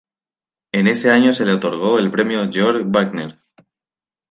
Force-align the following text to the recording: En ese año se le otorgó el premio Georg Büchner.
En 0.71 0.87
ese 0.87 1.11
año 1.11 1.31
se 1.31 1.45
le 1.45 1.53
otorgó 1.53 1.99
el 1.99 2.09
premio 2.09 2.51
Georg 2.51 2.85
Büchner. 2.85 3.37